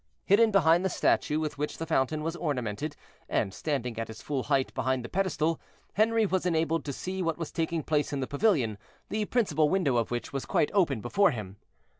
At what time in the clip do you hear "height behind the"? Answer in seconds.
4.49-5.09